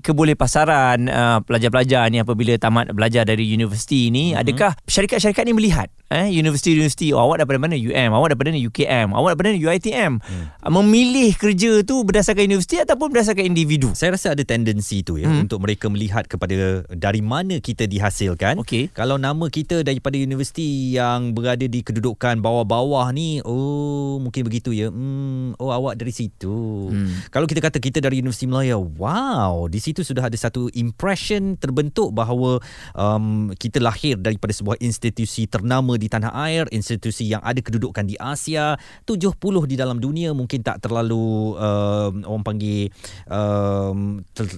keboleh 0.02 0.34
pasaran 0.34 1.06
uh, 1.06 1.38
pelajar-pelajar 1.46 2.10
ni 2.10 2.18
apabila 2.20 2.58
tamat 2.58 2.90
belajar 2.90 3.22
dari 3.24 3.46
universiti 3.46 4.10
ini, 4.10 4.34
mm-hmm. 4.34 4.42
adakah 4.42 4.70
syarikat-syarikat 4.86 5.46
ni 5.46 5.54
melihat 5.54 5.88
eh 6.10 6.26
universiti-universiti 6.26 7.14
oh, 7.14 7.22
awak 7.22 7.46
daripada 7.46 7.62
mana 7.62 7.78
UM 7.78 8.10
awak 8.10 8.34
daripada 8.34 8.50
mana 8.50 8.66
UKM 8.66 9.08
awak 9.14 9.28
daripada 9.30 9.48
mana 9.54 9.60
UiTM 9.62 10.12
hmm. 10.18 10.46
memilih 10.66 11.30
kerja 11.38 11.86
tu 11.86 12.02
berdasarkan 12.02 12.50
universiti 12.50 12.82
ataupun 12.82 13.14
berdasarkan 13.14 13.46
individu 13.46 13.94
saya 13.94 14.18
rasa 14.18 14.34
ada 14.34 14.42
tendensi 14.42 15.06
tu 15.06 15.22
ya 15.22 15.30
hmm. 15.30 15.46
untuk 15.46 15.62
mereka 15.62 15.86
melihat 15.86 16.26
kepada 16.26 16.82
dari 16.90 17.22
mana 17.22 17.62
kita 17.62 17.86
dihasilkan 17.86 18.58
okay. 18.58 18.90
kalau 18.90 19.22
nama 19.22 19.46
kita 19.46 19.59
daripada 19.64 20.16
universiti 20.16 20.96
yang 20.96 21.36
berada 21.36 21.66
di 21.66 21.84
kedudukan 21.84 22.40
bawah-bawah 22.40 23.12
ni 23.12 23.44
oh 23.44 24.16
mungkin 24.22 24.48
begitu 24.48 24.72
ya 24.72 24.88
hmm 24.88 25.60
oh 25.60 25.74
awak 25.74 26.00
dari 26.00 26.14
situ 26.14 26.88
hmm. 26.88 27.28
kalau 27.34 27.44
kita 27.44 27.60
kata 27.60 27.78
kita 27.82 27.98
dari 28.00 28.24
Universiti 28.24 28.48
Melaya 28.48 28.80
wow 28.80 29.68
di 29.68 29.82
situ 29.82 30.00
sudah 30.06 30.30
ada 30.30 30.38
satu 30.38 30.72
impression 30.72 31.60
terbentuk 31.60 32.14
bahawa 32.16 32.62
um, 32.96 33.52
kita 33.58 33.82
lahir 33.82 34.16
daripada 34.16 34.54
sebuah 34.54 34.78
institusi 34.80 35.44
ternama 35.50 35.98
di 35.98 36.06
tanah 36.06 36.32
air, 36.46 36.64
institusi 36.70 37.28
yang 37.28 37.42
ada 37.42 37.58
kedudukan 37.58 38.06
di 38.06 38.16
Asia, 38.16 38.78
70 39.04 39.36
di 39.66 39.76
dalam 39.76 39.98
dunia 39.98 40.32
mungkin 40.32 40.62
tak 40.62 40.80
terlalu 40.80 41.58
uh, 41.58 42.08
orang 42.24 42.44
panggil 42.46 42.88
uh, 43.28 43.92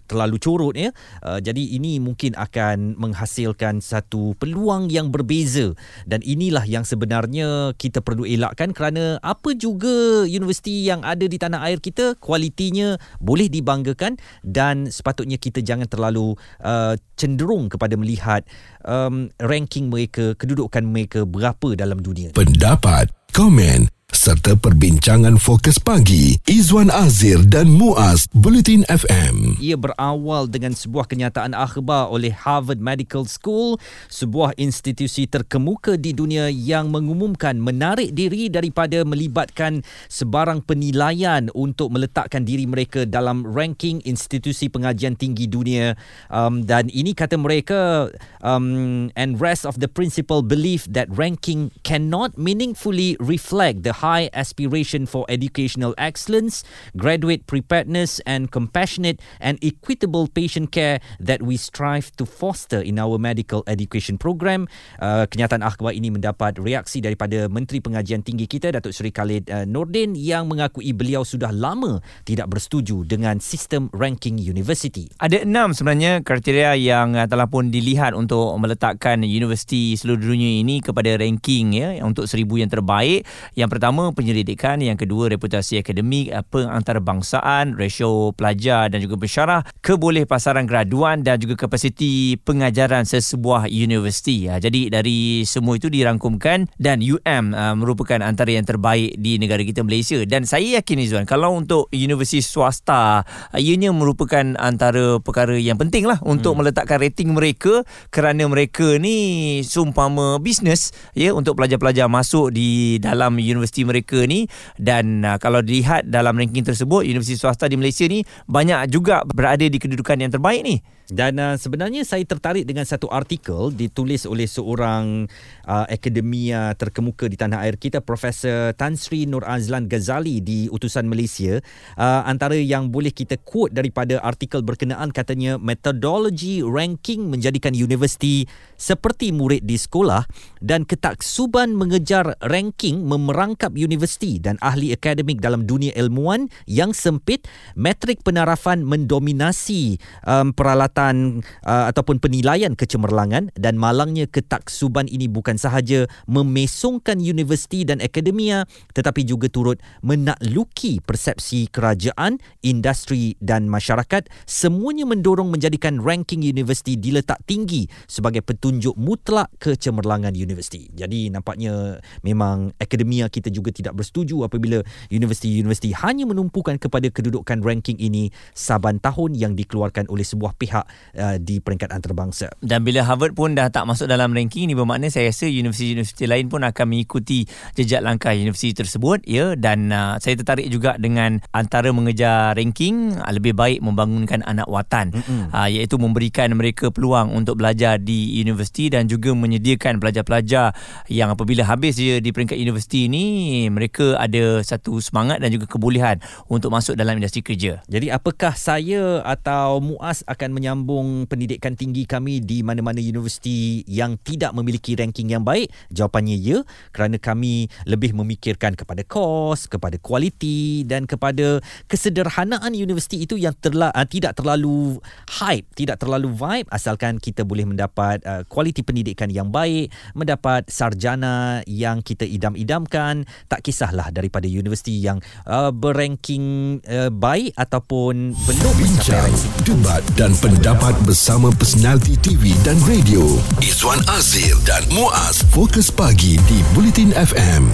terlalu 0.07 0.37
corot 0.39 0.75
ya. 0.77 0.93
Uh, 1.25 1.41
jadi 1.41 1.63
ini 1.75 1.99
mungkin 1.99 2.37
akan 2.37 3.01
menghasilkan 3.01 3.81
satu 3.81 4.37
peluang 4.37 4.92
yang 4.93 5.09
berbeza 5.09 5.73
dan 6.05 6.21
inilah 6.21 6.69
yang 6.69 6.85
sebenarnya 6.85 7.73
kita 7.81 8.05
perlu 8.05 8.29
elakkan 8.29 8.77
kerana 8.77 9.17
apa 9.25 9.57
juga 9.57 10.29
universiti 10.29 10.85
yang 10.85 11.01
ada 11.01 11.25
di 11.25 11.41
tanah 11.41 11.65
air 11.65 11.81
kita 11.81 12.21
kualitinya 12.21 13.01
boleh 13.17 13.49
dibanggakan 13.49 14.21
dan 14.45 14.93
sepatutnya 14.93 15.41
kita 15.41 15.65
jangan 15.65 15.89
terlalu 15.89 16.37
uh, 16.61 16.95
cenderung 17.17 17.73
kepada 17.73 17.97
melihat 17.97 18.45
um, 18.85 19.33
ranking 19.41 19.89
mereka, 19.89 20.35
kedudukan 20.37 20.85
mereka 20.85 21.25
berapa 21.25 21.79
dalam 21.79 22.03
dunia. 22.03 22.35
Pendapat, 22.37 23.09
komen 23.33 24.02
serta 24.23 24.55
perbincangan 24.55 25.35
fokus 25.35 25.83
pagi 25.83 26.39
Izwan 26.47 26.95
Azir 26.95 27.43
dan 27.43 27.67
Muaz 27.75 28.31
Bulletin 28.31 28.87
FM. 28.87 29.59
Ia 29.59 29.75
berawal 29.75 30.47
dengan 30.47 30.79
sebuah 30.79 31.11
kenyataan 31.11 31.59
akhbar 31.59 32.07
oleh 32.07 32.31
Harvard 32.31 32.79
Medical 32.79 33.27
School, 33.27 33.83
sebuah 34.07 34.55
institusi 34.63 35.27
terkemuka 35.27 35.99
di 35.99 36.15
dunia 36.15 36.47
yang 36.55 36.95
mengumumkan 36.95 37.59
menarik 37.59 38.15
diri 38.15 38.47
daripada 38.47 39.03
melibatkan 39.03 39.83
sebarang 40.07 40.63
penilaian 40.71 41.51
untuk 41.51 41.91
meletakkan 41.91 42.47
diri 42.47 42.71
mereka 42.71 43.03
dalam 43.03 43.43
ranking 43.43 43.99
institusi 44.07 44.71
pengajian 44.71 45.19
tinggi 45.19 45.51
dunia 45.51 45.99
um, 46.31 46.63
dan 46.63 46.87
ini 46.95 47.11
kata 47.11 47.35
mereka 47.35 48.07
um, 48.47 49.11
and 49.19 49.43
rest 49.43 49.67
of 49.67 49.83
the 49.83 49.91
principal 49.91 50.47
belief 50.47 50.87
that 50.87 51.11
ranking 51.11 51.75
cannot 51.83 52.39
meaningfully 52.39 53.19
reflect 53.19 53.83
the 53.83 53.99
high 53.99 54.12
aspiration 54.37 55.09
for 55.09 55.25
educational 55.33 55.97
excellence, 55.97 56.61
graduate 56.97 57.49
preparedness, 57.49 58.21
and 58.29 58.53
compassionate 58.53 59.23
and 59.41 59.57
equitable 59.63 60.29
patient 60.29 60.75
care 60.75 60.99
that 61.23 61.41
we 61.41 61.57
strive 61.57 62.11
to 62.19 62.27
foster 62.27 62.83
in 62.83 62.99
our 62.99 63.17
medical 63.17 63.63
education 63.71 64.19
program. 64.19 64.67
Uh, 64.99 65.25
kenyataan 65.31 65.63
akhbar 65.63 65.95
ini 65.95 66.11
mendapat 66.11 66.59
reaksi 66.59 66.99
daripada 66.99 67.47
Menteri 67.47 67.79
Pengajian 67.79 68.27
Tinggi 68.27 68.51
kita, 68.51 68.75
Datuk 68.75 68.91
Seri 68.91 69.15
Khalid 69.15 69.47
uh, 69.49 69.65
Nordin, 69.65 70.19
yang 70.19 70.51
mengakui 70.51 70.91
beliau 70.91 71.23
sudah 71.23 71.55
lama 71.55 72.03
tidak 72.27 72.51
bersetuju 72.51 73.07
dengan 73.07 73.39
sistem 73.39 73.87
ranking 73.95 74.37
universiti. 74.43 75.07
Ada 75.23 75.47
enam 75.47 75.71
sebenarnya 75.71 76.27
kriteria 76.27 76.75
yang 76.75 77.15
uh, 77.15 77.31
telah 77.31 77.47
pun 77.47 77.71
dilihat 77.71 78.19
untuk 78.19 78.59
meletakkan 78.59 79.23
universiti 79.23 79.95
seluruh 79.95 80.35
dunia 80.35 80.65
ini 80.65 80.83
kepada 80.83 81.15
ranking 81.21 81.79
ya 81.79 82.03
untuk 82.03 82.27
seribu 82.27 82.59
yang 82.59 82.73
terbaik. 82.73 83.23
Yang 83.55 83.79
pertama 83.79 84.02
pertama 84.03 84.19
penyelidikan, 84.19 84.83
yang 84.83 84.99
kedua 84.99 85.31
reputasi 85.31 85.79
akademik, 85.79 86.35
pengantarbangsaan, 86.51 87.79
rasio 87.79 88.35
pelajar 88.35 88.91
dan 88.91 88.99
juga 88.99 89.15
pensyarah, 89.15 89.63
keboleh 89.79 90.27
pasaran 90.27 90.67
graduan 90.67 91.23
dan 91.23 91.39
juga 91.39 91.55
kapasiti 91.55 92.35
pengajaran 92.43 93.07
sesebuah 93.07 93.71
universiti. 93.71 94.51
Uh, 94.51 94.59
jadi 94.59 94.91
dari 94.91 95.47
semua 95.47 95.79
itu 95.79 95.87
dirangkumkan 95.87 96.67
dan 96.83 96.99
UM 96.99 97.55
uh, 97.55 97.79
merupakan 97.79 98.19
antara 98.19 98.51
yang 98.51 98.67
terbaik 98.67 99.15
di 99.23 99.39
negara 99.39 99.63
kita 99.63 99.87
Malaysia 99.87 100.19
dan 100.27 100.43
saya 100.43 100.83
yakin 100.83 100.99
Izwan 100.99 101.23
kalau 101.23 101.55
untuk 101.55 101.87
universiti 101.95 102.43
swasta 102.43 103.23
uh, 103.23 103.61
ianya 103.63 103.95
merupakan 103.95 104.59
antara 104.59 105.23
perkara 105.23 105.55
yang 105.55 105.79
penting 105.79 106.11
lah 106.11 106.19
untuk 106.27 106.59
hmm. 106.59 106.67
meletakkan 106.67 106.99
rating 106.99 107.31
mereka 107.39 107.87
kerana 108.11 108.51
mereka 108.51 108.99
ni 108.99 109.63
sumpama 109.63 110.43
bisnes 110.43 110.91
ya 111.15 111.31
untuk 111.31 111.55
pelajar-pelajar 111.55 112.11
masuk 112.11 112.51
di 112.51 112.99
dalam 112.99 113.39
universiti 113.39 113.85
mereka 113.85 113.92
ni. 114.25 114.49
Dan 114.81 115.23
uh, 115.23 115.37
kalau 115.37 115.61
dilihat 115.61 116.09
dalam 116.09 116.35
ranking 116.39 116.65
tersebut 116.65 117.05
universiti 117.05 117.37
swasta 117.37 117.69
di 117.69 117.77
Malaysia 117.77 118.09
ni 118.09 118.25
banyak 118.49 118.89
juga 118.89 119.23
berada 119.29 119.63
di 119.63 119.77
kedudukan 119.77 120.17
yang 120.17 120.33
terbaik 120.33 120.65
ni 120.65 120.81
dan 121.11 121.37
uh, 121.37 121.59
sebenarnya 121.59 122.07
saya 122.07 122.23
tertarik 122.23 122.63
dengan 122.63 122.87
satu 122.87 123.11
artikel 123.11 123.75
ditulis 123.75 124.23
oleh 124.25 124.47
seorang 124.47 125.27
uh, 125.67 125.87
akademia 125.91 126.73
terkemuka 126.79 127.27
di 127.27 127.35
tanah 127.35 127.67
air 127.67 127.75
kita 127.75 127.99
Profesor 127.99 128.71
Tan 128.79 128.95
Sri 128.95 129.27
Nur 129.27 129.43
Azlan 129.43 129.91
Ghazali 129.91 130.39
di 130.39 130.71
Utusan 130.71 131.11
Malaysia. 131.11 131.59
Uh, 131.99 132.23
antara 132.25 132.55
yang 132.55 132.95
boleh 132.95 133.11
kita 133.11 133.37
quote 133.43 133.75
daripada 133.75 134.23
artikel 134.23 134.63
berkenaan 134.63 135.11
katanya 135.11 135.59
metodologi 135.59 136.63
ranking 136.63 137.27
menjadikan 137.27 137.75
universiti 137.75 138.47
seperti 138.79 139.35
murid 139.35 139.67
di 139.67 139.75
sekolah 139.75 140.23
dan 140.63 140.87
ketaksuban 140.87 141.75
mengejar 141.75 142.39
ranking 142.47 143.03
memerangkap 143.03 143.75
universiti 143.75 144.39
dan 144.39 144.55
ahli 144.63 144.95
akademik 144.95 145.43
dalam 145.43 145.67
dunia 145.67 145.91
ilmuwan 145.99 146.47
yang 146.71 146.95
sempit 146.95 147.45
metrik 147.75 148.23
penarafan 148.23 148.87
mendominasi 148.87 149.99
um, 150.27 150.55
peralatan 150.55 150.92
penilaian 150.93 151.41
uh, 151.65 151.89
ataupun 151.89 152.21
penilaian 152.21 152.73
kecemerlangan 152.77 153.51
dan 153.57 153.75
malangnya 153.81 154.29
ketaksuban 154.29 155.09
ini 155.09 155.27
bukan 155.27 155.57
sahaja 155.57 156.07
memesongkan 156.29 157.19
universiti 157.19 157.83
dan 157.89 157.99
akademia 158.05 158.69
tetapi 158.93 159.25
juga 159.25 159.49
turut 159.49 159.81
menakluki 160.05 161.01
persepsi 161.01 161.67
kerajaan, 161.73 162.39
industri 162.61 163.35
dan 163.41 163.67
masyarakat 163.67 164.29
semuanya 164.45 165.09
mendorong 165.09 165.49
menjadikan 165.49 165.99
ranking 165.99 166.45
universiti 166.45 167.01
diletak 167.01 167.41
tinggi 167.49 167.89
sebagai 168.07 168.45
petunjuk 168.45 168.95
mutlak 168.99 169.49
kecemerlangan 169.59 170.35
universiti. 170.37 170.93
Jadi 170.93 171.33
nampaknya 171.33 172.03
memang 172.21 172.75
akademia 172.77 173.33
kita 173.33 173.49
juga 173.49 173.73
tidak 173.73 173.97
bersetuju 173.99 174.45
apabila 174.45 174.85
universiti-universiti 175.09 175.95
hanya 175.97 176.29
menumpukan 176.29 176.77
kepada 176.77 177.09
kedudukan 177.09 177.65
ranking 177.65 177.97
ini 177.97 178.29
saban 178.53 178.99
tahun 178.99 179.39
yang 179.39 179.53
dikeluarkan 179.57 180.11
oleh 180.11 180.27
sebuah 180.27 180.59
pihak 180.59 180.82
uh, 181.17 181.37
di 181.39 181.59
peringkat 181.63 181.93
antarabangsa. 181.93 182.53
Dan 182.61 182.83
bila 182.83 183.07
Harvard 183.07 183.37
pun 183.37 183.55
dah 183.55 183.69
tak 183.69 183.87
masuk 183.87 184.09
dalam 184.09 184.33
ranking 184.33 184.69
ni 184.69 184.75
bermakna 184.75 185.09
saya 185.13 185.31
rasa 185.31 185.47
universiti-universiti 185.47 186.25
lain 186.27 186.49
pun 186.49 186.65
akan 186.65 186.87
mengikuti 186.89 187.45
jejak 187.77 188.01
langkah 188.01 188.33
universiti 188.33 188.73
tersebut 188.77 189.23
ya 189.29 189.55
dan 189.55 189.93
uh, 189.93 190.17
saya 190.19 190.35
tertarik 190.35 190.67
juga 190.73 190.97
dengan 190.99 191.39
antara 191.53 191.93
mengejar 191.93 192.57
ranking 192.57 193.15
uh, 193.21 193.31
lebih 193.31 193.55
baik 193.55 193.79
membangunkan 193.85 194.43
anak 194.43 194.67
watan 194.67 195.13
uh, 195.53 195.69
iaitu 195.69 196.01
memberikan 196.01 196.49
mereka 196.57 196.89
peluang 196.89 197.31
untuk 197.37 197.61
belajar 197.61 198.01
di 198.01 198.41
universiti 198.41 198.89
dan 198.89 199.07
juga 199.07 199.37
menyediakan 199.37 200.01
pelajar-pelajar 200.01 200.75
yang 201.13 201.31
apabila 201.31 201.63
habis 201.69 202.01
dia 202.01 202.19
di 202.19 202.33
peringkat 202.33 202.59
universiti 202.59 203.07
ni 203.07 203.25
mereka 203.69 204.17
ada 204.19 204.65
satu 204.65 204.99
semangat 204.99 205.39
dan 205.39 205.53
juga 205.53 205.69
kebolehan 205.69 206.19
untuk 206.49 206.73
masuk 206.73 206.97
dalam 206.97 207.21
industri 207.21 207.45
kerja. 207.45 207.85
Jadi 207.87 208.09
apakah 208.09 208.57
saya 208.57 209.21
atau 209.23 209.79
Muaz 209.79 210.25
akan 210.25 210.51
menyambut 210.51 210.72
menyambung 210.73 211.29
pendidikan 211.29 211.77
tinggi 211.77 212.09
kami 212.09 212.41
di 212.41 212.65
mana-mana 212.65 212.97
universiti 212.97 213.85
yang 213.85 214.17
tidak 214.25 214.57
memiliki 214.57 214.97
ranking 214.97 215.29
yang 215.29 215.45
baik? 215.45 215.69
Jawapannya 215.93 216.33
ya, 216.41 216.65
kerana 216.97 217.21
kami 217.21 217.69
lebih 217.85 218.17
memikirkan 218.17 218.73
kepada 218.73 219.05
kos, 219.05 219.69
kepada 219.69 220.01
kualiti 220.01 220.89
dan 220.89 221.05
kepada 221.05 221.61
kesederhanaan 221.85 222.73
universiti 222.73 223.21
itu 223.21 223.37
yang 223.37 223.53
terla, 223.61 223.93
uh, 223.93 224.09
tidak 224.09 224.33
terlalu 224.41 224.97
hype, 225.45 225.69
tidak 225.77 226.01
terlalu 226.01 226.33
vibe. 226.33 226.73
Asalkan 226.73 227.21
kita 227.21 227.45
boleh 227.45 227.69
mendapat 227.69 228.25
uh, 228.25 228.43
kualiti 228.49 228.81
pendidikan 228.81 229.29
yang 229.29 229.53
baik, 229.53 229.93
mendapat 230.17 230.65
sarjana 230.73 231.61
yang 231.69 232.01
kita 232.01 232.25
idam-idamkan, 232.25 233.29
tak 233.53 233.61
kisahlah 233.61 234.09
daripada 234.09 234.49
universiti 234.49 234.97
yang 235.05 235.21
uh, 235.45 235.69
berranking 235.69 236.81
uh, 236.89 237.13
baik 237.13 237.53
ataupun 237.61 238.33
belum 238.33 238.73
Bincang, 238.83 239.35
debat 239.69 239.99
dan 240.15 240.31
pendapat 240.39 240.62
dapat 240.63 240.95
bersama 241.03 241.51
personaliti 241.51 242.15
TV 242.23 242.55
dan 242.63 242.79
radio 242.87 243.27
Izwan 243.59 243.99
Azil 244.15 244.55
dan 244.63 244.87
Muaz 244.95 245.43
Fokus 245.51 245.91
Pagi 245.91 246.39
di 246.47 246.63
Bulletin 246.71 247.11
FM. 247.11 247.67